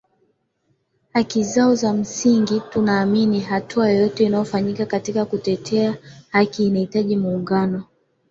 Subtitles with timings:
[1.13, 5.97] haki zao za msingi tunaamini hatua yoyote inayofanyika katika kutetea
[6.29, 7.83] haki inahitaji muungano